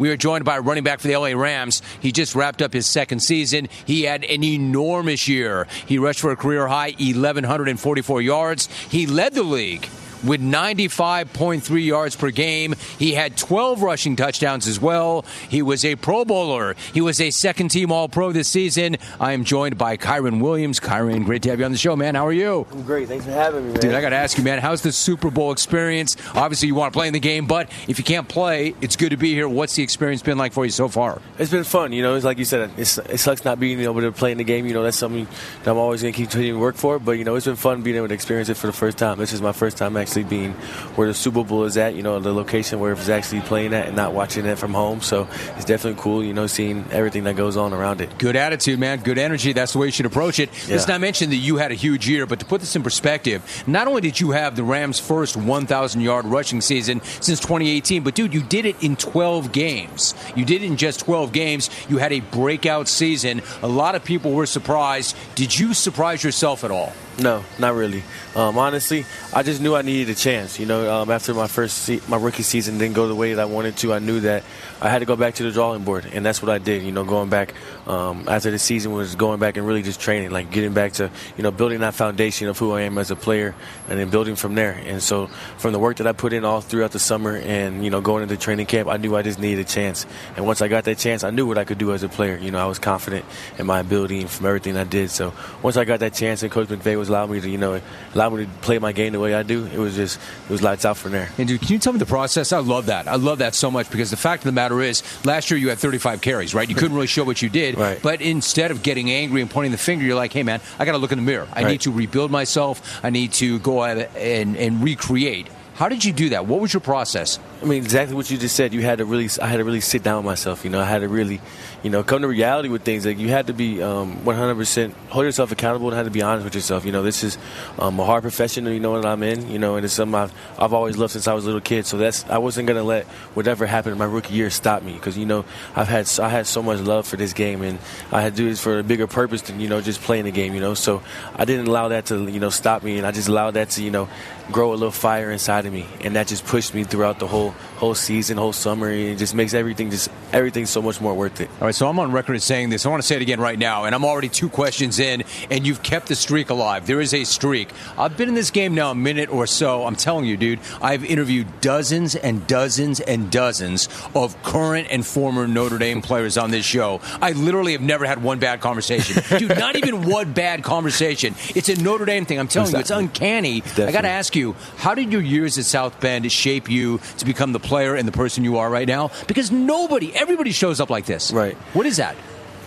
We 0.00 0.08
are 0.08 0.16
joined 0.16 0.46
by 0.46 0.60
running 0.60 0.82
back 0.82 0.98
for 1.00 1.08
the 1.08 1.16
LA 1.16 1.38
Rams. 1.38 1.82
He 2.00 2.10
just 2.10 2.34
wrapped 2.34 2.62
up 2.62 2.72
his 2.72 2.86
second 2.86 3.20
season. 3.20 3.68
He 3.84 4.04
had 4.04 4.24
an 4.24 4.42
enormous 4.42 5.28
year. 5.28 5.68
He 5.86 5.98
rushed 5.98 6.20
for 6.20 6.32
a 6.32 6.36
career 6.36 6.66
high 6.66 6.94
1,144 6.98 8.22
yards. 8.22 8.66
He 8.88 9.06
led 9.06 9.34
the 9.34 9.42
league 9.42 9.86
with 10.24 10.40
95.3 10.40 11.84
yards 11.84 12.16
per 12.16 12.30
game. 12.30 12.74
He 12.98 13.14
had 13.14 13.36
12 13.36 13.82
rushing 13.82 14.16
touchdowns 14.16 14.66
as 14.66 14.80
well. 14.80 15.24
He 15.48 15.62
was 15.62 15.84
a 15.84 15.96
Pro 15.96 16.24
Bowler. 16.24 16.76
He 16.92 17.00
was 17.00 17.20
a 17.20 17.30
second 17.30 17.70
team 17.70 17.92
All 17.92 18.08
Pro 18.08 18.32
this 18.32 18.48
season. 18.48 18.96
I 19.18 19.32
am 19.32 19.44
joined 19.44 19.78
by 19.78 19.96
Kyren 19.96 20.40
Williams. 20.40 20.80
Kyren, 20.80 21.24
great 21.24 21.42
to 21.42 21.50
have 21.50 21.58
you 21.58 21.64
on 21.64 21.72
the 21.72 21.78
show, 21.78 21.96
man. 21.96 22.14
How 22.14 22.26
are 22.26 22.32
you? 22.32 22.66
I'm 22.72 22.82
great. 22.82 23.08
Thanks 23.08 23.24
for 23.24 23.32
having 23.32 23.66
me, 23.66 23.72
man. 23.72 23.80
Dude, 23.80 23.94
I 23.94 24.00
got 24.00 24.10
to 24.10 24.16
ask 24.16 24.36
you, 24.36 24.44
man, 24.44 24.58
how's 24.58 24.82
the 24.82 24.92
Super 24.92 25.30
Bowl 25.30 25.52
experience? 25.52 26.16
Obviously, 26.34 26.68
you 26.68 26.74
want 26.74 26.92
to 26.92 26.96
play 26.98 27.06
in 27.06 27.12
the 27.12 27.20
game, 27.20 27.46
but 27.46 27.70
if 27.88 27.98
you 27.98 28.04
can't 28.04 28.28
play, 28.28 28.74
it's 28.80 28.96
good 28.96 29.10
to 29.10 29.16
be 29.16 29.34
here. 29.34 29.48
What's 29.48 29.74
the 29.74 29.82
experience 29.82 30.22
been 30.22 30.38
like 30.38 30.52
for 30.52 30.64
you 30.64 30.70
so 30.70 30.88
far? 30.88 31.20
It's 31.38 31.50
been 31.50 31.64
fun. 31.64 31.92
You 31.92 32.02
know, 32.02 32.14
it's 32.14 32.24
like 32.24 32.38
you 32.38 32.44
said, 32.44 32.70
it's, 32.76 32.98
it 32.98 33.18
sucks 33.18 33.44
not 33.44 33.58
being 33.58 33.80
able 33.80 34.00
to 34.00 34.12
play 34.12 34.32
in 34.32 34.38
the 34.38 34.44
game. 34.44 34.66
You 34.66 34.74
know, 34.74 34.82
that's 34.82 34.96
something 34.96 35.26
that 35.64 35.70
I'm 35.70 35.78
always 35.78 36.02
going 36.02 36.12
to 36.12 36.20
continue 36.20 36.52
to 36.54 36.58
work 36.58 36.76
for. 36.76 36.98
But, 36.98 37.12
you 37.12 37.24
know, 37.24 37.34
it's 37.36 37.46
been 37.46 37.56
fun 37.56 37.82
being 37.82 37.96
able 37.96 38.08
to 38.08 38.14
experience 38.14 38.48
it 38.48 38.54
for 38.54 38.66
the 38.66 38.72
first 38.72 38.98
time. 38.98 39.18
This 39.18 39.32
is 39.32 39.40
my 39.40 39.52
first 39.52 39.76
time 39.76 39.96
actually 39.96 40.09
being 40.16 40.52
where 40.96 41.08
the 41.08 41.14
Super 41.14 41.44
Bowl 41.44 41.64
is 41.64 41.76
at, 41.76 41.94
you 41.94 42.02
know, 42.02 42.18
the 42.18 42.32
location 42.32 42.80
where 42.80 42.92
it's 42.92 43.08
actually 43.08 43.40
playing 43.42 43.72
at 43.74 43.86
and 43.86 43.96
not 43.96 44.12
watching 44.12 44.46
it 44.46 44.58
from 44.58 44.74
home. 44.74 45.00
So 45.00 45.28
it's 45.56 45.64
definitely 45.64 46.00
cool, 46.02 46.22
you 46.24 46.34
know, 46.34 46.46
seeing 46.46 46.84
everything 46.90 47.24
that 47.24 47.36
goes 47.36 47.56
on 47.56 47.72
around 47.72 48.00
it. 48.00 48.18
Good 48.18 48.36
attitude, 48.36 48.78
man. 48.78 49.00
Good 49.00 49.18
energy. 49.18 49.52
That's 49.52 49.72
the 49.72 49.78
way 49.78 49.86
you 49.86 49.92
should 49.92 50.06
approach 50.06 50.38
it. 50.38 50.50
Yeah. 50.66 50.74
Let's 50.74 50.88
not 50.88 51.00
mention 51.00 51.30
that 51.30 51.36
you 51.36 51.56
had 51.56 51.70
a 51.70 51.74
huge 51.74 52.08
year, 52.08 52.26
but 52.26 52.40
to 52.40 52.46
put 52.46 52.60
this 52.60 52.76
in 52.76 52.82
perspective, 52.82 53.64
not 53.66 53.86
only 53.86 54.00
did 54.00 54.20
you 54.20 54.32
have 54.32 54.56
the 54.56 54.64
Rams' 54.64 54.98
first 54.98 55.36
1,000 55.36 56.00
yard 56.00 56.24
rushing 56.26 56.60
season 56.60 57.00
since 57.02 57.40
2018, 57.40 58.02
but 58.02 58.14
dude, 58.14 58.34
you 58.34 58.42
did 58.42 58.66
it 58.66 58.82
in 58.82 58.96
12 58.96 59.52
games. 59.52 60.14
You 60.34 60.44
did 60.44 60.62
it 60.62 60.66
in 60.66 60.76
just 60.76 61.00
12 61.00 61.32
games. 61.32 61.70
You 61.88 61.98
had 61.98 62.12
a 62.12 62.20
breakout 62.20 62.88
season. 62.88 63.42
A 63.62 63.68
lot 63.68 63.94
of 63.94 64.04
people 64.04 64.32
were 64.32 64.46
surprised. 64.46 65.16
Did 65.34 65.58
you 65.58 65.74
surprise 65.74 66.22
yourself 66.24 66.64
at 66.64 66.70
all? 66.70 66.92
No, 67.20 67.44
not 67.58 67.74
really. 67.74 68.02
Um, 68.34 68.56
honestly, 68.56 69.04
I 69.34 69.42
just 69.42 69.60
knew 69.60 69.74
I 69.74 69.82
needed 69.82 70.08
a 70.08 70.14
chance. 70.14 70.58
You 70.58 70.64
know, 70.64 70.90
um, 70.90 71.10
after 71.10 71.34
my 71.34 71.48
first 71.48 71.78
se- 71.78 72.00
my 72.08 72.16
rookie 72.16 72.42
season 72.42 72.78
didn't 72.78 72.94
go 72.94 73.08
the 73.08 73.14
way 73.14 73.34
that 73.34 73.42
I 73.42 73.44
wanted 73.44 73.76
to, 73.78 73.92
I 73.92 73.98
knew 73.98 74.20
that 74.20 74.42
I 74.80 74.88
had 74.88 75.00
to 75.00 75.04
go 75.04 75.16
back 75.16 75.34
to 75.34 75.42
the 75.42 75.52
drawing 75.52 75.84
board, 75.84 76.06
and 76.10 76.24
that's 76.24 76.40
what 76.40 76.50
I 76.50 76.56
did. 76.56 76.82
You 76.82 76.92
know, 76.92 77.04
going 77.04 77.28
back 77.28 77.52
um, 77.86 78.26
after 78.26 78.50
the 78.50 78.58
season 78.58 78.92
was 78.92 79.16
going 79.16 79.38
back 79.38 79.58
and 79.58 79.66
really 79.66 79.82
just 79.82 80.00
training, 80.00 80.30
like 80.30 80.50
getting 80.50 80.72
back 80.72 80.94
to 80.94 81.10
you 81.36 81.42
know 81.42 81.50
building 81.50 81.80
that 81.80 81.92
foundation 81.92 82.48
of 82.48 82.58
who 82.58 82.72
I 82.72 82.82
am 82.82 82.96
as 82.96 83.10
a 83.10 83.16
player, 83.16 83.54
and 83.90 83.98
then 83.98 84.08
building 84.08 84.34
from 84.34 84.54
there. 84.54 84.72
And 84.72 85.02
so, 85.02 85.26
from 85.58 85.74
the 85.74 85.78
work 85.78 85.98
that 85.98 86.06
I 86.06 86.12
put 86.12 86.32
in 86.32 86.46
all 86.46 86.62
throughout 86.62 86.92
the 86.92 86.98
summer, 86.98 87.36
and 87.36 87.84
you 87.84 87.90
know 87.90 88.00
going 88.00 88.22
into 88.22 88.38
training 88.38 88.64
camp, 88.64 88.88
I 88.88 88.96
knew 88.96 89.14
I 89.14 89.20
just 89.20 89.38
needed 89.38 89.60
a 89.60 89.68
chance. 89.68 90.06
And 90.36 90.46
once 90.46 90.62
I 90.62 90.68
got 90.68 90.84
that 90.84 90.96
chance, 90.96 91.22
I 91.22 91.28
knew 91.28 91.46
what 91.46 91.58
I 91.58 91.64
could 91.64 91.76
do 91.76 91.92
as 91.92 92.02
a 92.02 92.08
player. 92.08 92.38
You 92.38 92.50
know, 92.50 92.58
I 92.58 92.66
was 92.66 92.78
confident 92.78 93.26
in 93.58 93.66
my 93.66 93.80
ability 93.80 94.22
and 94.22 94.30
from 94.30 94.46
everything 94.46 94.78
I 94.78 94.84
did. 94.84 95.10
So 95.10 95.34
once 95.60 95.76
I 95.76 95.84
got 95.84 96.00
that 96.00 96.14
chance, 96.14 96.42
and 96.42 96.50
Coach 96.50 96.68
McVay 96.68 96.96
was 96.96 97.09
allowing 97.10 97.30
me 97.32 97.40
to 97.42 97.50
you 97.50 97.58
know 97.58 97.80
allow 98.14 98.30
me 98.30 98.46
to 98.46 98.50
play 98.62 98.78
my 98.78 98.92
game 98.92 99.12
the 99.12 99.20
way 99.20 99.34
I 99.34 99.42
do, 99.42 99.66
it 99.66 99.76
was 99.78 99.96
just 99.96 100.18
it 100.48 100.50
was 100.50 100.62
lights 100.62 100.84
out 100.86 100.96
from 100.96 101.12
there. 101.12 101.28
And 101.36 101.46
dude, 101.46 101.60
can 101.60 101.68
you 101.72 101.78
tell 101.78 101.92
me 101.92 101.98
the 101.98 102.06
process? 102.06 102.52
I 102.52 102.60
love 102.60 102.86
that. 102.86 103.06
I 103.08 103.16
love 103.16 103.38
that 103.38 103.54
so 103.54 103.70
much 103.70 103.90
because 103.90 104.10
the 104.10 104.16
fact 104.16 104.40
of 104.42 104.46
the 104.46 104.52
matter 104.52 104.80
is, 104.80 105.02
last 105.26 105.50
year 105.50 105.58
you 105.60 105.68
had 105.68 105.78
35 105.78 106.20
carries, 106.22 106.54
right? 106.54 106.68
You 106.68 106.74
couldn't 106.74 106.94
really 106.94 107.06
show 107.06 107.24
what 107.24 107.42
you 107.42 107.48
did. 107.50 107.76
Right. 107.76 108.00
But 108.02 108.22
instead 108.22 108.70
of 108.70 108.82
getting 108.82 109.10
angry 109.10 109.42
and 109.42 109.50
pointing 109.50 109.72
the 109.72 109.78
finger, 109.78 110.04
you're 110.04 110.14
like, 110.16 110.32
hey 110.32 110.42
man, 110.42 110.60
I 110.78 110.84
got 110.86 110.92
to 110.92 110.98
look 110.98 111.12
in 111.12 111.18
the 111.18 111.24
mirror. 111.24 111.46
I 111.52 111.62
Right. 111.64 111.72
need 111.72 111.80
to 111.82 111.92
rebuild 111.92 112.30
myself. 112.30 113.00
I 113.04 113.10
need 113.10 113.32
to 113.34 113.58
go 113.58 113.82
out 113.82 113.98
and, 114.16 114.56
and 114.56 114.82
recreate. 114.82 115.48
How 115.74 115.88
did 115.88 116.04
you 116.04 116.12
do 116.12 116.30
that? 116.30 116.46
What 116.46 116.60
was 116.60 116.72
your 116.72 116.80
process? 116.80 117.38
I 117.62 117.66
mean, 117.66 117.82
exactly 117.82 118.16
what 118.16 118.30
you 118.30 118.38
just 118.38 118.56
said. 118.56 118.72
You 118.72 118.80
had 118.80 118.98
to 118.98 119.04
really, 119.04 119.28
I 119.40 119.46
had 119.46 119.58
to 119.58 119.64
really 119.64 119.82
sit 119.82 120.02
down 120.02 120.16
with 120.16 120.24
myself. 120.24 120.64
You 120.64 120.70
know, 120.70 120.80
I 120.80 120.86
had 120.86 121.00
to 121.00 121.08
really, 121.08 121.42
you 121.82 121.90
know, 121.90 122.02
come 122.02 122.22
to 122.22 122.28
reality 122.28 122.70
with 122.70 122.84
things. 122.84 123.04
Like 123.04 123.18
you 123.18 123.28
had 123.28 123.48
to 123.48 123.52
be 123.52 123.82
um, 123.82 124.16
100% 124.24 124.94
hold 125.10 125.26
yourself 125.26 125.52
accountable 125.52 125.88
and 125.88 125.96
had 125.96 126.04
to 126.04 126.10
be 126.10 126.22
honest 126.22 126.44
with 126.44 126.54
yourself. 126.54 126.86
You 126.86 126.92
know, 126.92 127.02
this 127.02 127.22
is 127.22 127.36
um, 127.78 128.00
a 128.00 128.04
hard 128.06 128.22
profession. 128.22 128.64
You 128.64 128.80
know 128.80 128.92
what 128.92 129.04
I'm 129.04 129.22
in. 129.22 129.50
You 129.50 129.58
know, 129.58 129.76
and 129.76 129.84
it's 129.84 129.92
something 129.92 130.14
I've, 130.14 130.32
I've 130.58 130.72
always 130.72 130.96
loved 130.96 131.12
since 131.12 131.28
I 131.28 131.34
was 131.34 131.44
a 131.44 131.48
little 131.48 131.60
kid. 131.60 131.84
So 131.84 131.98
that's 131.98 132.24
I 132.30 132.38
wasn't 132.38 132.66
gonna 132.66 132.82
let 132.82 133.04
whatever 133.34 133.66
happened 133.66 133.92
in 133.92 133.98
my 133.98 134.06
rookie 134.06 134.32
year 134.32 134.48
stop 134.48 134.82
me 134.82 134.94
because 134.94 135.18
you 135.18 135.26
know 135.26 135.44
I've 135.76 135.88
had 135.88 136.08
I 136.18 136.30
had 136.30 136.46
so 136.46 136.62
much 136.62 136.80
love 136.80 137.06
for 137.06 137.16
this 137.16 137.34
game 137.34 137.60
and 137.60 137.78
I 138.10 138.22
had 138.22 138.36
to 138.36 138.42
do 138.42 138.48
this 138.48 138.62
for 138.62 138.78
a 138.78 138.82
bigger 138.82 139.06
purpose 139.06 139.42
than 139.42 139.60
you 139.60 139.68
know 139.68 139.82
just 139.82 140.00
playing 140.00 140.24
the 140.24 140.30
game. 140.30 140.54
You 140.54 140.60
know, 140.60 140.72
so 140.72 141.02
I 141.36 141.44
didn't 141.44 141.66
allow 141.66 141.88
that 141.88 142.06
to 142.06 142.26
you 142.26 142.40
know 142.40 142.50
stop 142.50 142.82
me 142.82 142.96
and 142.96 143.06
I 143.06 143.10
just 143.10 143.28
allowed 143.28 143.52
that 143.52 143.68
to 143.70 143.82
you 143.82 143.90
know 143.90 144.08
grow 144.50 144.70
a 144.70 144.76
little 144.76 144.90
fire 144.90 145.30
inside 145.30 145.66
of 145.66 145.72
me 145.74 145.86
and 146.00 146.16
that 146.16 146.26
just 146.26 146.46
pushed 146.46 146.74
me 146.74 146.84
throughout 146.84 147.18
the 147.18 147.26
whole 147.26 147.49
whole 147.76 147.94
season, 147.94 148.36
whole 148.36 148.52
summer. 148.52 148.88
And 148.90 149.00
it 149.00 149.16
just 149.16 149.34
makes 149.34 149.54
everything 149.54 149.90
just 149.90 150.10
everything 150.32 150.66
so 150.66 150.82
much 150.82 151.00
more 151.00 151.14
worth 151.14 151.40
it. 151.40 151.48
All 151.60 151.66
right, 151.66 151.74
so 151.74 151.88
I'm 151.88 151.98
on 151.98 152.12
record 152.12 152.36
as 152.36 152.44
saying 152.44 152.70
this. 152.70 152.86
I 152.86 152.88
want 152.88 153.02
to 153.02 153.06
say 153.06 153.16
it 153.16 153.22
again 153.22 153.40
right 153.40 153.58
now, 153.58 153.84
and 153.84 153.94
I'm 153.94 154.04
already 154.04 154.28
two 154.28 154.48
questions 154.48 154.98
in, 154.98 155.24
and 155.50 155.66
you've 155.66 155.82
kept 155.82 156.08
the 156.08 156.14
streak 156.14 156.50
alive. 156.50 156.86
There 156.86 157.00
is 157.00 157.14
a 157.14 157.24
streak. 157.24 157.70
I've 157.98 158.16
been 158.16 158.28
in 158.28 158.34
this 158.34 158.50
game 158.50 158.74
now 158.74 158.90
a 158.90 158.94
minute 158.94 159.30
or 159.30 159.46
so. 159.46 159.86
I'm 159.86 159.96
telling 159.96 160.24
you, 160.24 160.36
dude, 160.36 160.60
I've 160.82 161.04
interviewed 161.04 161.60
dozens 161.60 162.16
and 162.16 162.46
dozens 162.46 163.00
and 163.00 163.30
dozens 163.30 163.88
of 164.14 164.40
current 164.42 164.88
and 164.90 165.06
former 165.06 165.46
Notre 165.46 165.78
Dame 165.78 166.02
players 166.02 166.36
on 166.36 166.50
this 166.50 166.64
show. 166.64 167.00
I 167.20 167.32
literally 167.32 167.72
have 167.72 167.80
never 167.80 168.04
had 168.04 168.22
one 168.22 168.38
bad 168.38 168.60
conversation. 168.60 169.22
dude, 169.38 169.58
not 169.58 169.76
even 169.76 170.06
one 170.06 170.32
bad 170.32 170.62
conversation. 170.62 171.34
It's 171.54 171.68
a 171.68 171.80
Notre 171.80 172.04
Dame 172.04 172.26
thing. 172.26 172.38
I'm 172.38 172.48
telling 172.48 172.72
you, 172.72 172.78
it's 172.78 172.90
uncanny. 172.90 173.62
I 173.76 173.92
got 173.92 174.02
to 174.02 174.08
ask 174.08 174.36
you, 174.36 174.54
how 174.76 174.94
did 174.94 175.12
your 175.12 175.22
years 175.22 175.58
at 175.58 175.64
South 175.64 176.00
Bend 176.00 176.30
shape 176.30 176.68
you 176.68 176.98
to 177.18 177.24
become 177.24 177.39
the 177.52 177.60
player 177.60 177.94
and 177.94 178.06
the 178.06 178.12
person 178.12 178.44
you 178.44 178.58
are 178.58 178.70
right 178.70 178.86
now? 178.86 179.10
Because 179.26 179.50
nobody, 179.50 180.14
everybody 180.14 180.52
shows 180.52 180.80
up 180.80 180.90
like 180.90 181.06
this. 181.06 181.32
Right. 181.32 181.56
What 181.74 181.86
is 181.86 181.96
that? 181.96 182.16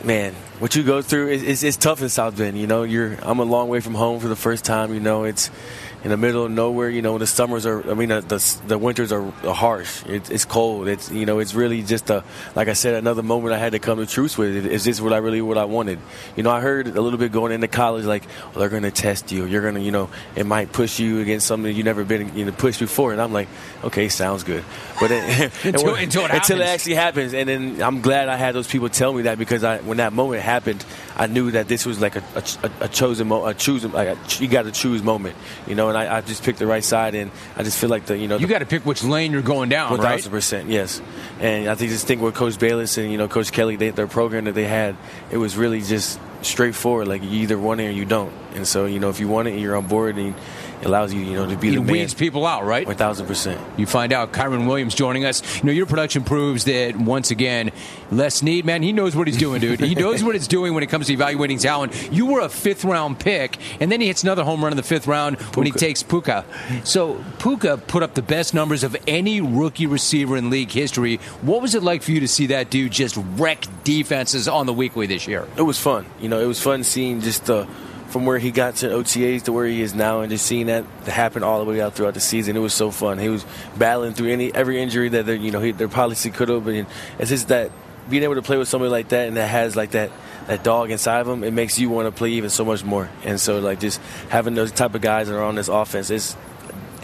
man, 0.03 0.35
what 0.63 0.78
you 0.78 0.84
go 0.84 1.01
through 1.01 1.28
is 1.28 1.44
it's, 1.44 1.62
it's 1.62 1.75
tough 1.75 2.01
in 2.01 2.07
South 2.07 2.38
Bend. 2.38 2.57
You 2.57 2.68
know, 2.68 2.84
you're 2.84 3.18
I'm 3.22 3.40
a 3.40 3.44
long 3.44 3.68
way 3.68 3.81
from 3.81 3.96
home 3.96 4.22
for 4.22 4.29
the 4.29 4.35
first 4.38 4.63
time. 4.63 4.94
You 4.94 5.01
know, 5.01 5.25
it's 5.25 5.51
in 6.06 6.09
the 6.09 6.16
middle 6.16 6.46
of 6.46 6.51
nowhere. 6.51 6.90
You 6.90 7.01
know, 7.01 7.18
the 7.18 7.28
summers 7.28 7.66
are. 7.66 7.91
I 7.91 7.96
mean, 7.96 8.07
the 8.07 8.22
the, 8.22 8.62
the 8.68 8.78
winters 8.78 9.12
are, 9.12 9.25
are 9.46 9.53
harsh. 9.53 10.06
It, 10.06 10.31
it's 10.31 10.46
cold. 10.46 10.88
It's 10.88 11.12
you 11.12 11.25
know, 11.25 11.40
it's 11.40 11.53
really 11.53 11.81
just 11.81 12.09
a 12.09 12.23
like 12.56 12.69
I 12.69 12.73
said, 12.73 12.94
another 12.94 13.23
moment 13.23 13.53
I 13.53 13.57
had 13.57 13.73
to 13.73 13.79
come 13.79 13.97
to 14.00 14.06
truth 14.06 14.38
with. 14.38 14.66
Is 14.66 14.85
this 14.85 15.02
what 15.02 15.12
I 15.12 15.18
really 15.18 15.41
what 15.41 15.57
I 15.57 15.66
wanted? 15.66 16.00
You 16.38 16.44
know, 16.44 16.50
I 16.50 16.62
heard 16.62 16.88
a 16.88 17.02
little 17.02 17.19
bit 17.19 17.34
going 17.34 17.52
into 17.52 17.68
college 17.68 18.06
like 18.06 18.23
well, 18.52 18.59
they're 18.59 18.69
going 18.69 18.84
to 18.84 18.91
test 18.91 19.34
you. 19.34 19.46
You're 19.46 19.63
going 19.63 19.75
to 19.75 19.81
you 19.81 19.91
know, 19.91 20.09
it 20.38 20.46
might 20.46 20.72
push 20.72 20.97
you 20.97 21.19
against 21.19 21.46
something 21.46 21.75
you 21.75 21.84
never 21.84 22.06
been 22.06 22.38
you 22.38 22.46
know 22.46 22.53
pushed 22.53 22.79
before. 22.79 23.12
And 23.12 23.22
I'm 23.22 23.34
like, 23.34 23.50
okay, 23.84 24.07
sounds 24.07 24.44
good. 24.46 24.63
But 24.97 25.12
it, 25.12 25.52
Until- 25.66 25.96
until 25.96 26.23
it 26.23 26.31
happens. 26.31 26.62
actually 26.62 26.96
happens. 26.96 27.34
And 27.34 27.50
then 27.50 27.81
I'm 27.81 28.00
glad 28.00 28.29
I 28.29 28.38
had 28.38 28.56
those 28.56 28.68
people 28.68 28.88
tell 28.88 29.12
me 29.12 29.23
that 29.23 29.38
because 29.38 29.66
I, 29.66 29.79
when 29.79 29.97
that 29.97 30.13
moment 30.13 30.41
happened, 30.41 30.53
I 31.18 31.28
knew 31.28 31.52
that 31.52 31.68
this 31.68 31.86
was 31.86 32.00
like 32.02 32.16
a, 32.16 32.24
a, 32.36 32.72
a 32.86 32.88
chosen, 32.88 33.28
mo- 33.28 33.46
a 33.46 33.53
choosing, 33.53 33.91
like 33.91 34.08
a, 34.09 34.18
you 34.44 34.47
got 34.47 34.64
to 34.64 34.72
choose 34.72 35.02
moment, 35.03 35.36
you 35.68 35.75
know. 35.75 35.90
And 35.90 35.97
I, 35.97 36.18
I 36.18 36.22
just 36.22 36.44
picked 36.44 36.59
the 36.59 36.68
right 36.68 36.84
side, 36.84 37.16
and 37.16 37.31
I 37.56 37.64
just 37.64 37.78
feel 37.80 37.90
like 37.90 38.06
the, 38.06 38.18
you 38.18 38.28
know, 38.28 38.38
You 38.38 38.47
got 38.47 38.59
to 38.59 38.66
pick 38.66 38.86
which 38.86 39.03
lane 39.03 39.31
you're 39.31 39.41
going 39.41 39.69
down, 39.69 39.91
one 39.91 40.00
right? 40.00 40.18
thousand 40.18 40.31
percent, 40.31 40.69
yes. 40.69 41.02
And 41.40 41.68
I 41.69 41.75
think 41.75 41.91
just 41.91 42.08
think 42.08 42.22
with 42.22 42.36
Coach 42.36 42.59
Bayless 42.59 42.97
and 42.97 43.12
you 43.12 43.18
know 43.18 43.28
Coach 43.28 43.52
Kelly, 43.52 43.75
they, 43.75 43.90
their 43.90 44.08
program 44.08 44.46
that 44.46 44.56
they 44.56 44.66
had, 44.66 44.96
it 45.31 45.38
was 45.38 45.56
really 45.58 45.81
just 45.81 46.19
straightforward. 46.41 47.08
Like 47.08 47.24
you 47.24 47.30
either 47.41 47.58
want 47.58 47.80
it 47.81 47.88
or 47.88 47.91
you 47.91 48.06
don't. 48.06 48.34
And 48.56 48.68
so 48.68 48.85
you 48.85 49.00
know 49.00 49.09
if 49.09 49.20
you 49.20 49.28
want 49.28 49.47
it 49.47 49.52
and 49.52 49.62
you're 49.62 49.75
on 49.75 49.88
board, 49.88 50.18
and 50.18 50.35
allows 50.85 51.13
you 51.13 51.21
you 51.21 51.33
know 51.35 51.47
to 51.49 51.55
be 51.57 51.69
He 51.69 51.75
the 51.75 51.81
man. 51.81 51.91
weeds 51.91 52.13
people 52.13 52.45
out, 52.45 52.66
right? 52.66 52.85
One 52.85 52.95
thousand 52.95 53.27
percent. 53.27 53.59
You 53.77 53.85
find 53.85 54.13
out 54.13 54.31
Kyren 54.31 54.67
Williams 54.67 54.95
joining 54.95 55.25
us. 55.25 55.41
You 55.57 55.66
know, 55.66 55.71
your 55.71 55.85
production 55.85 56.23
proves 56.23 56.66
that 56.66 56.95
once 56.95 57.31
again, 57.31 57.71
Les 58.11 58.35
Snead, 58.35 58.66
man, 58.66 58.83
he 58.83 58.91
knows 58.93 59.16
what 59.16 59.27
he's 59.27 59.38
doing, 59.38 59.61
dude. 59.61 59.79
He 59.79 59.95
knows 59.95 60.23
what 60.23 60.35
he's 60.35 60.47
doing 60.47 60.73
when 60.73 60.83
it 60.83 60.88
comes 60.88 61.07
to 61.07 61.13
evaluating 61.13 61.57
talent. 61.59 62.09
You 62.11 62.27
were 62.27 62.41
a 62.41 62.49
fifth 62.49 62.83
round 62.83 63.19
pick, 63.19 63.57
and 63.79 63.91
then 63.91 64.01
he 64.01 64.07
hits 64.07 64.23
another 64.23 64.43
home 64.43 64.63
run 64.63 64.72
in 64.73 64.77
the 64.77 64.83
fifth 64.83 65.07
round 65.07 65.38
when 65.55 65.66
he 65.66 65.72
takes 65.72 66.03
Puka. 66.03 66.45
So 66.83 67.23
Puka 67.39 67.77
put 67.77 68.03
up 68.03 68.13
the 68.13 68.22
best 68.22 68.53
numbers 68.53 68.83
of 68.83 68.95
any 69.07 69.41
rookie 69.41 69.88
receiver 69.88 70.38
in 70.38 70.49
league 70.49 70.72
history. 70.72 71.17
What 71.41 71.61
was 71.61 71.75
it 71.75 71.83
like 71.83 72.03
for 72.03 72.11
you 72.11 72.19
to 72.22 72.27
see 72.27 72.47
that 72.47 72.69
dude 72.69 72.91
just 72.91 73.17
wreck 73.37 73.66
defenses 73.84 74.47
on 74.47 74.66
the 74.66 74.73
weekly 74.73 75.08
this 75.08 75.28
year? 75.28 75.47
it 75.58 75.61
was 75.61 75.79
fun. 75.79 76.05
You 76.19 76.29
know, 76.29 76.40
it 76.40 76.46
was 76.46 76.61
fun 76.61 76.84
seeing 76.84 77.22
just 77.22 77.49
uh, 77.49 77.66
from 78.13 78.27
where 78.27 78.37
he 78.37 78.51
got 78.51 78.75
to 78.75 78.89
OTAs 78.89 79.41
to 79.45 79.51
where 79.51 79.65
he 79.65 79.81
is 79.81 79.95
now, 79.95 80.21
and 80.21 80.29
just 80.29 80.45
seeing 80.45 80.67
that 80.67 80.85
happen 81.07 81.41
all 81.41 81.65
the 81.65 81.69
way 81.69 81.81
out 81.81 81.95
throughout 81.95 82.13
the 82.13 82.19
season. 82.19 82.55
It 82.55 82.59
was 82.59 82.71
so 82.75 82.91
fun. 82.91 83.17
He 83.17 83.27
was 83.27 83.43
battling 83.75 84.13
through 84.13 84.29
any 84.29 84.53
every 84.53 84.79
injury 84.79 85.09
that 85.09 85.27
you 85.27 85.49
know 85.49 85.59
he, 85.59 85.71
there 85.71 85.87
probably 85.87 86.15
could 86.29 86.47
have 86.47 86.63
been. 86.63 86.85
It's 87.17 87.31
just 87.31 87.47
that 87.47 87.71
being 88.07 88.21
able 88.21 88.35
to 88.35 88.43
play 88.43 88.57
with 88.57 88.67
somebody 88.67 88.91
like 88.91 89.09
that 89.09 89.27
and 89.27 89.37
that 89.37 89.47
has 89.47 89.75
like 89.75 89.91
that 89.91 90.11
that 90.45 90.63
dog 90.63 90.91
inside 90.91 91.21
of 91.21 91.27
him, 91.27 91.43
it 91.43 91.53
makes 91.53 91.79
you 91.79 91.89
want 91.89 92.05
to 92.05 92.11
play 92.11 92.29
even 92.33 92.51
so 92.51 92.63
much 92.63 92.83
more. 92.83 93.09
And 93.23 93.39
so 93.39 93.57
like 93.59 93.79
just 93.79 93.99
having 94.29 94.53
those 94.53 94.71
type 94.71 94.93
of 94.93 95.01
guys 95.01 95.27
on 95.31 95.55
this 95.55 95.67
offense, 95.67 96.11
it's 96.11 96.37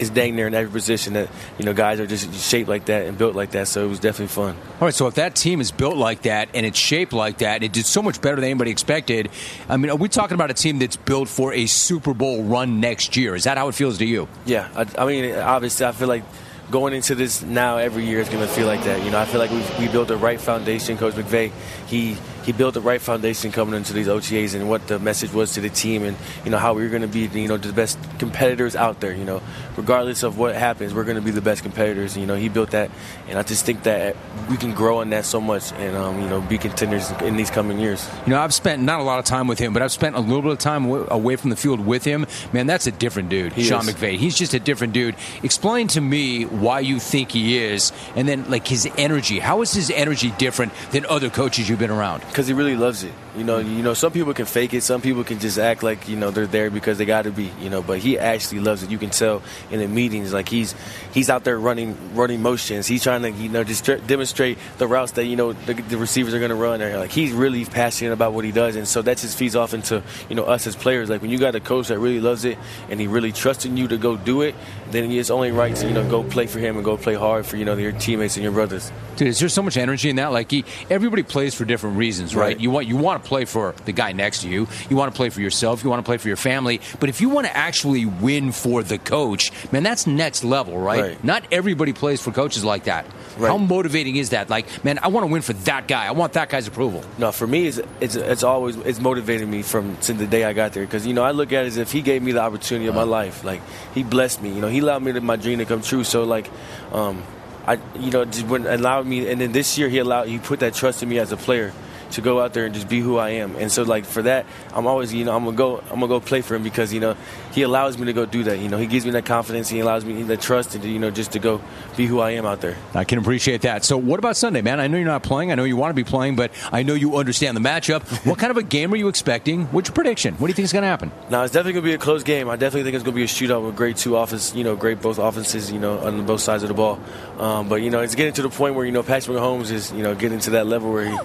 it's 0.00 0.10
dang 0.10 0.34
near 0.34 0.46
in 0.46 0.54
every 0.54 0.70
position 0.72 1.12
that 1.12 1.28
you 1.58 1.64
know 1.64 1.74
guys 1.74 2.00
are 2.00 2.06
just 2.06 2.32
shaped 2.34 2.68
like 2.68 2.86
that 2.86 3.06
and 3.06 3.16
built 3.16 3.34
like 3.34 3.50
that. 3.52 3.68
So 3.68 3.84
it 3.84 3.88
was 3.88 4.00
definitely 4.00 4.28
fun. 4.28 4.56
All 4.80 4.86
right, 4.86 4.94
so 4.94 5.06
if 5.06 5.14
that 5.14 5.34
team 5.34 5.60
is 5.60 5.70
built 5.70 5.96
like 5.96 6.22
that 6.22 6.48
and 6.54 6.66
it's 6.66 6.78
shaped 6.78 7.12
like 7.12 7.38
that, 7.38 7.56
and 7.56 7.64
it 7.64 7.72
did 7.72 7.86
so 7.86 8.02
much 8.02 8.20
better 8.20 8.36
than 8.36 8.44
anybody 8.44 8.70
expected. 8.70 9.30
I 9.68 9.76
mean, 9.76 9.90
are 9.90 9.96
we 9.96 10.08
talking 10.08 10.34
about 10.34 10.50
a 10.50 10.54
team 10.54 10.78
that's 10.78 10.96
built 10.96 11.28
for 11.28 11.52
a 11.52 11.66
Super 11.66 12.14
Bowl 12.14 12.42
run 12.42 12.80
next 12.80 13.16
year? 13.16 13.34
Is 13.34 13.44
that 13.44 13.58
how 13.58 13.68
it 13.68 13.74
feels 13.74 13.98
to 13.98 14.06
you? 14.06 14.26
Yeah, 14.46 14.68
I, 14.74 15.02
I 15.02 15.06
mean, 15.06 15.34
obviously, 15.36 15.86
I 15.86 15.92
feel 15.92 16.08
like 16.08 16.24
going 16.70 16.94
into 16.94 17.14
this 17.14 17.42
now 17.42 17.78
every 17.78 18.06
year 18.06 18.20
is 18.20 18.28
going 18.28 18.46
to 18.46 18.52
feel 18.52 18.66
like 18.66 18.84
that. 18.84 19.04
You 19.04 19.10
know, 19.10 19.18
I 19.18 19.24
feel 19.26 19.40
like 19.40 19.50
we 19.50 19.62
we 19.78 19.92
built 19.92 20.08
the 20.08 20.16
right 20.16 20.40
foundation. 20.40 20.96
Coach 20.96 21.14
McVay, 21.14 21.52
he 21.86 22.16
he 22.44 22.52
built 22.52 22.74
the 22.74 22.80
right 22.80 23.00
foundation 23.00 23.52
coming 23.52 23.74
into 23.74 23.92
these 23.92 24.08
OTAs 24.08 24.54
and 24.54 24.68
what 24.68 24.86
the 24.86 24.98
message 24.98 25.32
was 25.32 25.52
to 25.54 25.60
the 25.60 25.70
team 25.70 26.02
and 26.02 26.16
you 26.44 26.50
know 26.50 26.58
how 26.58 26.74
we 26.74 26.82
were 26.82 26.88
going 26.88 27.02
to 27.02 27.08
be 27.08 27.20
you 27.40 27.48
know 27.48 27.56
the 27.56 27.72
best 27.72 27.98
competitors 28.18 28.76
out 28.76 29.00
there. 29.00 29.12
You 29.12 29.24
know, 29.24 29.42
regardless 29.76 30.22
of 30.22 30.38
what 30.38 30.54
happens, 30.54 30.94
we're 30.94 31.04
going 31.04 31.16
to 31.16 31.22
be 31.22 31.30
the 31.30 31.40
best 31.40 31.62
competitors. 31.62 32.16
You 32.16 32.26
know, 32.26 32.36
he 32.36 32.48
built 32.48 32.70
that, 32.70 32.90
and 33.28 33.38
I 33.38 33.42
just 33.42 33.64
think 33.64 33.82
that 33.84 34.16
we 34.48 34.56
can 34.56 34.72
grow 34.74 34.98
on 34.98 35.10
that 35.10 35.24
so 35.24 35.40
much 35.40 35.72
and 35.72 35.96
um, 35.96 36.20
you 36.20 36.28
know 36.28 36.40
be 36.40 36.58
contenders 36.58 37.10
in 37.22 37.36
these 37.36 37.50
coming 37.50 37.78
years. 37.78 38.08
You 38.26 38.30
know, 38.30 38.40
I've 38.40 38.54
spent 38.54 38.82
not 38.82 39.00
a 39.00 39.02
lot 39.02 39.18
of 39.18 39.24
time 39.24 39.46
with 39.46 39.58
him, 39.58 39.72
but 39.72 39.82
I've 39.82 39.92
spent 39.92 40.16
a 40.16 40.20
little 40.20 40.42
bit 40.42 40.52
of 40.52 40.58
time 40.58 40.86
away 40.86 41.36
from 41.36 41.50
the 41.50 41.56
field 41.56 41.80
with 41.80 42.04
him. 42.04 42.26
Man, 42.52 42.66
that's 42.66 42.86
a 42.86 42.92
different 42.92 43.28
dude, 43.28 43.52
he 43.52 43.64
Sean 43.64 43.88
is. 43.88 43.94
McVay. 43.94 44.16
He's 44.16 44.36
just 44.36 44.54
a 44.54 44.60
different 44.60 44.92
dude. 44.92 45.14
Explain 45.42 45.88
to 45.88 46.00
me 46.00 46.44
why 46.44 46.80
you 46.80 46.98
think 47.00 47.32
he 47.32 47.58
is, 47.58 47.92
and 48.16 48.28
then 48.28 48.48
like 48.50 48.66
his 48.66 48.88
energy. 48.96 49.38
How 49.38 49.62
is 49.62 49.72
his 49.72 49.90
energy 49.90 50.32
different 50.38 50.72
than 50.92 51.06
other 51.06 51.30
coaches 51.30 51.68
you've 51.68 51.78
been 51.78 51.90
around? 51.90 52.22
Because 52.30 52.46
he 52.46 52.54
really 52.54 52.76
loves 52.76 53.02
it. 53.02 53.12
You 53.40 53.46
know, 53.46 53.58
you 53.58 53.82
know, 53.82 53.94
some 53.94 54.12
people 54.12 54.34
can 54.34 54.44
fake 54.44 54.74
it. 54.74 54.82
Some 54.82 55.00
people 55.00 55.24
can 55.24 55.38
just 55.38 55.58
act 55.58 55.82
like 55.82 56.10
you 56.10 56.16
know 56.16 56.30
they're 56.30 56.46
there 56.46 56.70
because 56.70 56.98
they 56.98 57.06
got 57.06 57.22
to 57.22 57.30
be. 57.30 57.50
You 57.58 57.70
know, 57.70 57.80
but 57.80 57.98
he 57.98 58.18
actually 58.18 58.60
loves 58.60 58.82
it. 58.82 58.90
You 58.90 58.98
can 58.98 59.08
tell 59.08 59.42
in 59.70 59.80
the 59.80 59.88
meetings, 59.88 60.34
like 60.34 60.46
he's 60.46 60.74
he's 61.14 61.30
out 61.30 61.44
there 61.44 61.58
running 61.58 61.96
running 62.14 62.42
motions. 62.42 62.86
He's 62.86 63.02
trying 63.02 63.22
to 63.22 63.30
you 63.30 63.48
know 63.48 63.64
just 63.64 63.86
demonstrate 64.06 64.58
the 64.76 64.86
routes 64.86 65.12
that 65.12 65.24
you 65.24 65.36
know 65.36 65.54
the, 65.54 65.72
the 65.72 65.96
receivers 65.96 66.34
are 66.34 66.38
going 66.38 66.50
to 66.50 66.54
run. 66.54 66.80
Like 66.80 67.12
he's 67.12 67.32
really 67.32 67.64
passionate 67.64 68.12
about 68.12 68.34
what 68.34 68.44
he 68.44 68.52
does, 68.52 68.76
and 68.76 68.86
so 68.86 69.00
that 69.00 69.16
just 69.16 69.38
feeds 69.38 69.56
off 69.56 69.72
into 69.72 70.02
you 70.28 70.36
know 70.36 70.44
us 70.44 70.66
as 70.66 70.76
players. 70.76 71.08
Like 71.08 71.22
when 71.22 71.30
you 71.30 71.38
got 71.38 71.54
a 71.54 71.60
coach 71.60 71.88
that 71.88 71.98
really 71.98 72.20
loves 72.20 72.44
it 72.44 72.58
and 72.90 73.00
he 73.00 73.06
really 73.06 73.32
trusts 73.32 73.64
in 73.64 73.78
you 73.78 73.88
to 73.88 73.96
go 73.96 74.18
do 74.18 74.42
it, 74.42 74.54
then 74.90 75.10
it's 75.10 75.30
only 75.30 75.50
right 75.50 75.74
to 75.76 75.88
you 75.88 75.94
know 75.94 76.06
go 76.10 76.22
play 76.22 76.46
for 76.46 76.58
him 76.58 76.76
and 76.76 76.84
go 76.84 76.98
play 76.98 77.14
hard 77.14 77.46
for 77.46 77.56
you 77.56 77.64
know 77.64 77.74
your 77.74 77.92
teammates 77.92 78.36
and 78.36 78.42
your 78.42 78.52
brothers. 78.52 78.92
Dude, 79.16 79.28
is 79.28 79.38
there 79.38 79.48
so 79.48 79.62
much 79.62 79.78
energy 79.78 80.10
in 80.10 80.16
that? 80.16 80.30
Like 80.30 80.50
he, 80.50 80.66
everybody 80.90 81.22
plays 81.22 81.54
for 81.54 81.64
different 81.64 81.96
reasons, 81.96 82.36
right? 82.36 82.50
Right. 82.50 82.60
You 82.60 82.70
want 82.70 82.86
you 82.86 82.96
want 82.96 83.22
to 83.22 83.28
play 83.30 83.44
for 83.44 83.74
the 83.84 83.92
guy 83.92 84.10
next 84.10 84.42
to 84.42 84.48
you. 84.48 84.66
You 84.90 84.96
want 84.96 85.14
to 85.14 85.16
play 85.16 85.30
for 85.30 85.40
yourself. 85.40 85.84
You 85.84 85.88
want 85.88 86.04
to 86.04 86.08
play 86.08 86.18
for 86.18 86.26
your 86.26 86.36
family. 86.36 86.80
But 86.98 87.08
if 87.08 87.20
you 87.20 87.28
want 87.28 87.46
to 87.46 87.56
actually 87.56 88.04
win 88.04 88.50
for 88.50 88.82
the 88.82 88.98
coach, 88.98 89.52
man, 89.70 89.84
that's 89.84 90.04
next 90.04 90.42
level, 90.42 90.76
right? 90.76 91.00
Right. 91.00 91.24
Not 91.24 91.44
everybody 91.52 91.92
plays 91.92 92.20
for 92.20 92.32
coaches 92.32 92.64
like 92.64 92.84
that. 92.84 93.06
Right. 93.38 93.48
How 93.48 93.56
motivating 93.56 94.16
is 94.16 94.30
that? 94.30 94.50
Like, 94.50 94.66
man, 94.84 94.98
I 95.00 95.08
want 95.08 95.26
to 95.28 95.32
win 95.32 95.42
for 95.42 95.52
that 95.70 95.86
guy. 95.86 96.06
I 96.06 96.10
want 96.10 96.32
that 96.32 96.48
guy's 96.50 96.66
approval. 96.66 97.04
No, 97.18 97.30
for 97.30 97.46
me, 97.46 97.68
it's 97.68 97.80
it's, 98.00 98.16
it's 98.16 98.42
always 98.42 98.76
it's 98.78 99.00
motivated 99.00 99.48
me 99.48 99.62
from 99.62 99.96
since 100.00 100.18
the 100.18 100.26
day 100.26 100.44
I 100.44 100.52
got 100.52 100.72
there. 100.72 100.84
Because 100.84 101.06
you 101.06 101.14
know, 101.14 101.22
I 101.22 101.30
look 101.30 101.52
at 101.52 101.62
it 101.64 101.68
as 101.68 101.76
if 101.76 101.92
he 101.92 102.02
gave 102.02 102.22
me 102.22 102.32
the 102.32 102.40
opportunity 102.40 102.88
of 102.88 102.96
my 102.96 103.04
life. 103.04 103.44
Like 103.44 103.62
he 103.94 104.02
blessed 104.02 104.42
me. 104.42 104.52
You 104.52 104.60
know, 104.60 104.68
he 104.68 104.80
allowed 104.80 105.02
me 105.04 105.12
to 105.12 105.20
my 105.20 105.36
dream 105.36 105.58
to 105.58 105.64
come 105.64 105.82
true. 105.82 106.02
So 106.02 106.24
like, 106.24 106.50
um, 106.92 107.22
I 107.64 107.78
you 107.94 108.10
know 108.10 108.24
just 108.24 108.46
when 108.48 108.66
allowed 108.66 109.06
me, 109.06 109.28
and 109.30 109.40
then 109.40 109.52
this 109.52 109.78
year 109.78 109.88
he 109.88 109.98
allowed 109.98 110.26
he 110.26 110.40
put 110.40 110.58
that 110.60 110.74
trust 110.74 111.04
in 111.04 111.08
me 111.08 111.20
as 111.20 111.30
a 111.30 111.36
player 111.36 111.72
to 112.12 112.20
go 112.20 112.40
out 112.40 112.52
there 112.54 112.66
and 112.66 112.74
just 112.74 112.88
be 112.88 113.00
who 113.00 113.16
I 113.16 113.30
am. 113.30 113.56
And 113.56 113.70
so 113.70 113.82
like 113.82 114.04
for 114.04 114.22
that, 114.22 114.46
I'm 114.72 114.86
always 114.86 115.12
you 115.12 115.24
know 115.24 115.34
I'm 115.34 115.44
gonna 115.44 115.56
go 115.56 115.78
I'm 115.78 116.00
gonna 116.00 116.08
go 116.08 116.20
play 116.20 116.40
for 116.40 116.54
him 116.54 116.62
because 116.62 116.92
you 116.92 117.00
know 117.00 117.16
he 117.52 117.62
allows 117.62 117.98
me 117.98 118.06
to 118.06 118.12
go 118.12 118.26
do 118.26 118.44
that. 118.44 118.58
You 118.58 118.68
know, 118.68 118.78
he 118.78 118.86
gives 118.86 119.04
me 119.04 119.12
that 119.12 119.24
confidence. 119.26 119.68
He 119.68 119.80
allows 119.80 120.04
me 120.04 120.22
the 120.22 120.36
trust 120.36 120.74
and 120.74 120.84
you 120.84 120.98
know 120.98 121.10
just 121.10 121.32
to 121.32 121.38
go 121.38 121.60
be 121.96 122.06
who 122.06 122.20
I 122.20 122.32
am 122.32 122.46
out 122.46 122.60
there. 122.60 122.76
I 122.94 123.04
can 123.04 123.18
appreciate 123.18 123.62
that. 123.62 123.84
So, 123.84 123.96
what 123.96 124.18
about 124.18 124.36
Sunday, 124.36 124.62
man? 124.62 124.80
I 124.80 124.86
know 124.86 124.96
you're 124.96 125.06
not 125.06 125.22
playing. 125.22 125.52
I 125.52 125.54
know 125.54 125.64
you 125.64 125.76
want 125.76 125.90
to 125.90 125.94
be 125.94 126.04
playing, 126.04 126.36
but 126.36 126.50
I 126.72 126.82
know 126.82 126.94
you 126.94 127.16
understand 127.16 127.56
the 127.56 127.60
matchup. 127.60 128.02
what 128.26 128.38
kind 128.38 128.50
of 128.50 128.56
a 128.56 128.62
game 128.62 128.92
are 128.92 128.96
you 128.96 129.08
expecting? 129.08 129.66
What's 129.66 129.88
your 129.88 129.94
prediction? 129.94 130.34
What 130.34 130.46
do 130.46 130.50
you 130.50 130.54
think 130.54 130.64
is 130.64 130.72
going 130.72 130.82
to 130.82 130.88
happen? 130.88 131.12
Now 131.30 131.42
it's 131.42 131.52
definitely 131.52 131.74
gonna 131.74 131.84
be 131.84 131.94
a 131.94 131.98
close 131.98 132.22
game. 132.22 132.48
I 132.48 132.56
definitely 132.56 132.84
think 132.84 132.94
it's 132.94 133.04
gonna 133.04 133.14
be 133.14 133.22
a 133.22 133.26
shootout 133.26 133.64
with 133.64 133.76
great 133.76 133.96
two 133.96 134.16
offense, 134.16 134.54
you 134.54 134.64
know, 134.64 134.76
great 134.76 135.00
both 135.00 135.18
offenses, 135.18 135.70
you 135.70 135.78
know, 135.78 135.98
on 135.98 136.26
both 136.26 136.40
sides 136.40 136.62
of 136.62 136.68
the 136.68 136.74
ball. 136.74 136.98
Um, 137.38 137.68
but 137.68 137.76
you 137.76 137.90
know, 137.90 138.00
it's 138.00 138.14
getting 138.14 138.34
to 138.34 138.42
the 138.42 138.50
point 138.50 138.74
where 138.74 138.84
you 138.84 138.92
know 138.92 139.02
Patrick 139.02 139.36
Mahomes 139.36 139.70
is, 139.70 139.92
you 139.92 140.02
know, 140.02 140.14
getting 140.14 140.38
to 140.40 140.50
that 140.50 140.66
level 140.66 140.92
where 140.92 141.08
he, 141.08 141.18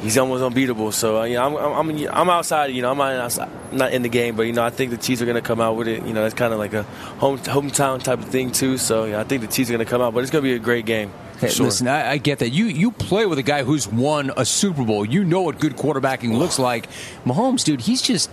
he's 0.00 0.18
almost 0.18 0.42
unbeatable. 0.42 0.92
So 0.92 1.20
uh, 1.20 1.24
you 1.24 1.34
know, 1.34 1.58
I'm, 1.58 1.90
I'm 1.90 2.08
I'm 2.08 2.30
outside. 2.30 2.72
You 2.72 2.82
know, 2.82 2.90
I'm 2.90 2.98
not 2.98 3.14
outside, 3.14 3.50
not 3.72 3.92
in 3.92 4.02
the 4.02 4.08
game, 4.08 4.36
but 4.36 4.42
you 4.42 4.52
know, 4.52 4.64
I 4.64 4.70
think 4.70 4.90
the 4.90 4.96
Chiefs 4.96 5.22
are 5.22 5.26
gonna 5.26 5.40
come 5.40 5.60
out 5.60 5.76
with 5.76 5.88
it. 5.88 6.04
You 6.04 6.12
know, 6.12 6.22
that's 6.22 6.34
kind 6.34 6.52
of 6.52 6.58
like 6.58 6.74
a 6.74 6.82
home 6.82 7.38
hometown 7.38 8.02
type 8.02 8.18
of 8.18 8.26
thing 8.26 8.50
too. 8.52 8.78
So 8.78 9.04
yeah, 9.04 9.20
I 9.20 9.24
think 9.24 9.42
the 9.42 9.48
Chiefs 9.48 9.70
are 9.70 9.74
gonna 9.74 9.84
come 9.84 10.00
out, 10.00 10.14
but 10.14 10.22
it's 10.22 10.30
gonna 10.30 10.42
be 10.42 10.54
a 10.54 10.58
great 10.58 10.86
game. 10.86 11.12
Hey, 11.38 11.48
sure. 11.48 11.66
Listen, 11.66 11.88
I, 11.88 12.10
I 12.10 12.18
get 12.18 12.40
that. 12.40 12.50
You 12.50 12.66
you 12.66 12.90
play 12.90 13.24
with 13.24 13.38
a 13.38 13.42
guy 13.42 13.62
who's 13.62 13.88
won 13.88 14.30
a 14.36 14.44
Super 14.44 14.84
Bowl. 14.84 15.06
You 15.06 15.24
know 15.24 15.40
what 15.42 15.58
good 15.58 15.76
quarterbacking 15.76 16.36
looks 16.36 16.58
like. 16.58 16.88
Mahomes, 17.24 17.64
dude, 17.64 17.80
he's 17.80 18.02
just 18.02 18.30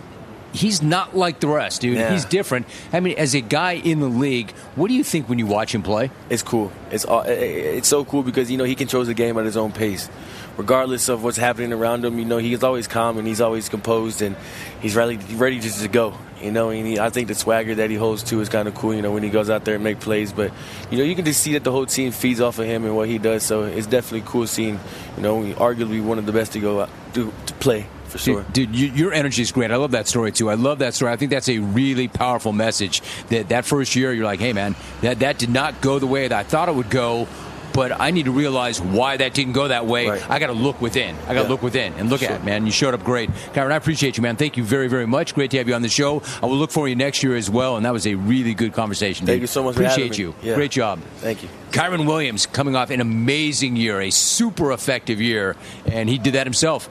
he's 0.52 0.82
not 0.82 1.16
like 1.16 1.40
the 1.40 1.48
rest, 1.48 1.80
dude. 1.82 1.96
Yeah. 1.96 2.10
He's 2.12 2.24
different. 2.24 2.66
I 2.92 3.00
mean, 3.00 3.16
as 3.18 3.34
a 3.34 3.40
guy 3.40 3.72
in 3.72 4.00
the 4.00 4.08
league, 4.08 4.50
what 4.76 4.88
do 4.88 4.94
you 4.94 5.04
think 5.04 5.28
when 5.28 5.38
you 5.38 5.46
watch 5.46 5.74
him 5.74 5.82
play? 5.82 6.10
it's 6.30 6.42
cool. 6.42 6.72
It's 6.90 7.04
all, 7.04 7.22
it- 7.22 7.38
it- 7.38 7.74
it's 7.78 7.88
so 7.88 8.04
cool 8.04 8.22
because 8.22 8.50
you 8.50 8.56
know 8.58 8.64
he 8.64 8.74
controls 8.74 9.06
the 9.08 9.14
game 9.14 9.36
at 9.38 9.44
his 9.44 9.56
own 9.56 9.72
pace, 9.72 10.08
regardless 10.56 11.08
of 11.08 11.22
what's 11.22 11.36
happening 11.36 11.72
around 11.72 12.04
him. 12.04 12.18
You 12.18 12.24
know 12.24 12.38
he's 12.38 12.62
always 12.62 12.86
calm 12.88 13.18
and 13.18 13.26
he's 13.26 13.40
always 13.40 13.68
composed 13.68 14.22
and 14.22 14.36
he's 14.80 14.96
ready 14.96 15.16
ready 15.34 15.60
just 15.60 15.80
to 15.82 15.88
go. 15.88 16.14
You 16.40 16.52
know, 16.52 16.70
and 16.70 16.86
he, 16.86 17.00
I 17.00 17.10
think 17.10 17.26
the 17.26 17.34
swagger 17.34 17.74
that 17.76 17.90
he 17.90 17.96
holds 17.96 18.22
too 18.22 18.40
is 18.40 18.48
kind 18.48 18.68
of 18.68 18.74
cool. 18.76 18.94
You 18.94 19.02
know, 19.02 19.10
when 19.12 19.24
he 19.24 19.28
goes 19.30 19.50
out 19.50 19.64
there 19.64 19.74
and 19.74 19.82
make 19.82 19.98
plays, 20.00 20.32
but 20.32 20.52
you 20.90 20.96
know 20.98 21.04
you 21.04 21.16
can 21.16 21.24
just 21.24 21.42
see 21.42 21.54
that 21.54 21.64
the 21.64 21.72
whole 21.72 21.84
team 21.86 22.12
feeds 22.12 22.40
off 22.40 22.58
of 22.60 22.66
him 22.66 22.84
and 22.84 22.94
what 22.96 23.08
he 23.08 23.18
does. 23.18 23.42
So 23.42 23.64
it's 23.64 23.86
definitely 23.88 24.22
cool 24.24 24.46
seeing. 24.46 24.78
You 25.16 25.22
know, 25.22 25.42
arguably 25.54 26.02
one 26.02 26.18
of 26.18 26.26
the 26.26 26.32
best 26.32 26.52
to 26.52 26.60
go 26.60 26.82
out, 26.82 26.90
to, 27.14 27.32
to 27.46 27.54
play 27.54 27.86
for 28.08 28.18
sure. 28.18 28.42
Dude, 28.52 28.72
dude 28.72 28.74
you, 28.74 28.88
your 28.88 29.12
energy 29.12 29.42
is 29.42 29.52
great. 29.52 29.70
I 29.70 29.76
love 29.76 29.92
that 29.92 30.08
story 30.08 30.32
too. 30.32 30.50
I 30.50 30.54
love 30.54 30.78
that 30.80 30.94
story. 30.94 31.12
I 31.12 31.16
think 31.16 31.30
that's 31.30 31.48
a 31.48 31.58
really 31.58 32.08
powerful 32.08 32.52
message. 32.52 33.02
That 33.28 33.48
that 33.50 33.64
first 33.64 33.94
year, 33.96 34.12
you're 34.12 34.24
like, 34.24 34.40
hey 34.40 34.52
man, 34.52 34.74
that 35.02 35.20
that 35.20 35.38
did 35.38 35.50
not 35.50 35.80
go 35.80 35.98
the 35.98 36.06
way 36.06 36.26
that 36.28 36.38
I 36.38 36.42
thought 36.42 36.68
it 36.68 36.74
would 36.74 36.90
go. 36.90 37.28
But 37.74 38.00
I 38.00 38.10
need 38.10 38.24
to 38.24 38.32
realize 38.32 38.80
why 38.80 39.18
that 39.18 39.34
didn't 39.34 39.52
go 39.52 39.68
that 39.68 39.86
way. 39.86 40.08
Right. 40.08 40.28
I 40.30 40.40
got 40.40 40.48
to 40.48 40.52
look 40.52 40.80
within. 40.80 41.14
I 41.28 41.34
got 41.34 41.34
to 41.34 41.40
Yeah. 41.42 41.48
look 41.48 41.62
within 41.62 41.92
and 41.94 42.10
look 42.10 42.20
Sure. 42.22 42.30
at 42.30 42.40
it, 42.40 42.44
man. 42.44 42.66
You 42.66 42.72
showed 42.72 42.92
up 42.92 43.04
great, 43.04 43.30
Kyren. 43.52 43.70
I 43.70 43.76
appreciate 43.76 44.16
you, 44.16 44.22
man. 44.22 44.34
Thank 44.34 44.56
you 44.56 44.64
very, 44.64 44.88
very 44.88 45.06
much. 45.06 45.32
Great 45.32 45.52
to 45.52 45.58
have 45.58 45.68
you 45.68 45.74
on 45.74 45.82
the 45.82 45.88
show. 45.88 46.22
I 46.42 46.46
will 46.46 46.56
look 46.56 46.72
for 46.72 46.88
you 46.88 46.96
next 46.96 47.22
year 47.22 47.36
as 47.36 47.48
well. 47.48 47.76
And 47.76 47.84
that 47.86 47.92
was 47.92 48.04
a 48.06 48.14
really 48.16 48.54
good 48.54 48.72
conversation. 48.72 49.26
Thank 49.26 49.36
dude. 49.36 49.42
you 49.42 49.46
so 49.46 49.62
much 49.62 49.76
Appreciate 49.76 50.18
you. 50.18 50.34
Yeah. 50.42 50.54
Great 50.56 50.72
job. 50.72 50.98
Thank 51.18 51.44
you. 51.44 51.50
Kyren 51.70 52.06
Williams 52.06 52.46
coming 52.46 52.74
off 52.74 52.90
an 52.90 53.00
amazing 53.00 53.76
year, 53.76 54.00
a 54.00 54.10
super 54.10 54.72
effective 54.72 55.20
year, 55.20 55.54
and 55.86 56.08
he 56.08 56.16
did 56.18 56.32
that 56.32 56.46
himself. 56.46 56.88